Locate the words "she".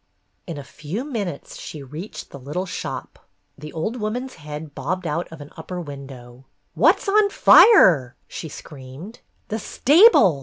1.59-1.83, 8.27-8.49